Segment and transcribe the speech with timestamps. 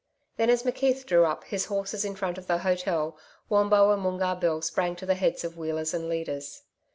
[0.37, 3.19] Then as McKeith drew up his horses in front of the hotel,
[3.49, 6.63] Wombo and Moongarr Bill sprang to the heads of wheelers and leaders.